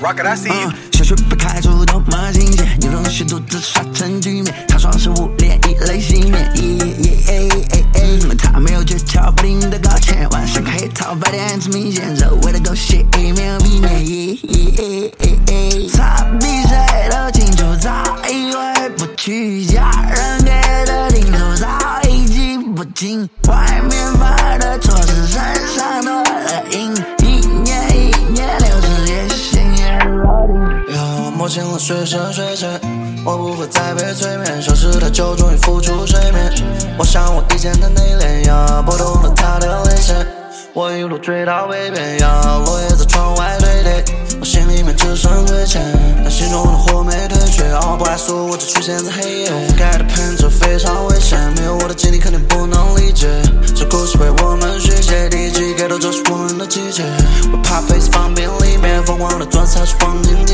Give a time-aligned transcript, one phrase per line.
[0.00, 0.70] Rocket, I see you.
[0.92, 6.52] 小学被开除多么新鲜，有种许独自耍成局面，他双手捂脸，以泪洗面。
[8.38, 14.38] 他没有诀窍，不停的搞钱，晚上黑桃白点子明显，周围的狗血一面避免。
[15.92, 17.90] 他比谁都清楚，早
[18.28, 20.50] 已回不去，家人给
[20.86, 21.66] 的叮嘱早
[22.08, 25.34] 已记不清，外面犯的错事，身
[25.76, 25.85] 上
[31.56, 32.68] 要摸清了水深水浅，
[33.24, 36.52] 我不会再被催眠，消失太久，终于浮出水面。
[36.98, 40.14] 我想我以前的内敛，呀，拨动了他的泪线，
[40.74, 44.04] 我一路追到北边，呀，落叶在窗外堆叠，
[44.38, 45.80] 我心里面只剩亏欠，
[46.22, 47.62] 但心中的火没退却，
[47.96, 53.26] 不爱诉我只出现在黑夜，覆盖的喷这非常危险，没有我的经历肯定不能理解，
[53.74, 57.02] 这故事为我们续写，第一季给到这是我们的季节，
[57.50, 60.45] 我怕 face 放冰里面，疯狂的钻才是黄金。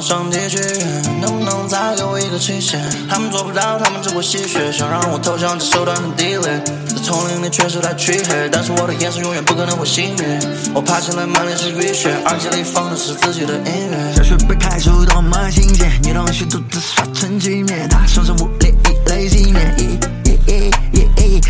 [0.00, 2.80] 上帝剧院，能不能再给我一个期限？
[3.08, 6.62] 他们做不到，他们只会吸血，想让我投降，这手段很低劣。
[6.88, 10.38] 在丛林里确实太黢黑，但是我的眼神永远不可能会熄灭。
[10.74, 14.14] 我爬起来满脸是雨雪，耳机里放的是自己的音乐。
[14.16, 19.74] 小学被开除多么新鲜，女同学独自耍成局面，他双手捂脸，以泪洗面。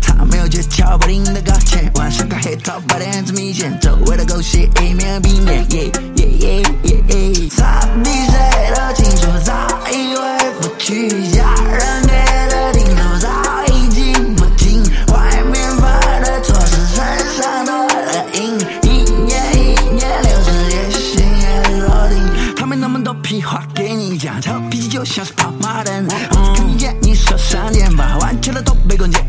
[0.00, 1.39] 他没有诀窍，不停的，
[2.60, 5.66] 晚上看黑桃八点子明显，周围的狗血一面避免。
[7.56, 8.34] 他比谁
[8.74, 9.52] 都清楚，早
[9.90, 10.20] 已回
[10.60, 12.12] 不去，家人给
[12.50, 13.28] 的叮嘱早
[13.66, 16.96] 已记不清，外面发的错事，身
[17.40, 19.58] 上多了印，一年一
[19.94, 22.54] 年流逝，也心也落定。
[22.56, 26.06] 他没那么多屁话给你讲，臭脾气就像是跑马灯。
[26.06, 29.20] 我看见你手上茧，把弯曲的都被关进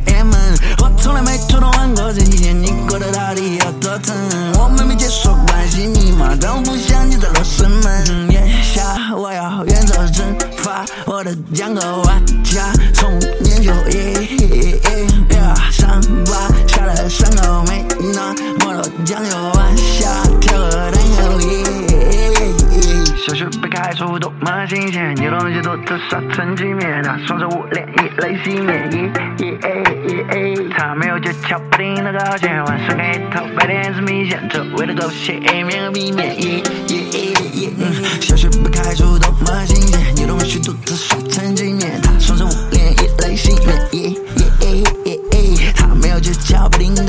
[11.21, 13.07] 我的江河玩家，从
[13.43, 14.81] 年就业，
[15.69, 18.33] 伤疤下了伤口没那
[18.65, 20.09] 么多酱油晚霞，
[20.39, 21.63] 跳河等友谊。
[23.23, 28.89] 小学被开除多么新鲜，有东西独自耍成局面，那双手捂脸，以泪洗面。
[30.75, 36.35] 他没有诀窍，不停的搞钱，晚上黑头白点子明显，周围的狗血一面和避免。
[46.31, 47.03] முடிஞ்சிச்சா அப்படிங்கிற